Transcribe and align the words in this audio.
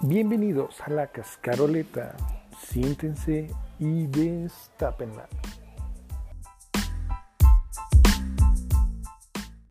Bienvenidos 0.00 0.82
a 0.82 0.90
la 0.90 1.06
cascaroleta. 1.06 2.14
Siéntense 2.60 3.50
y 3.78 4.06
destápenla. 4.06 5.26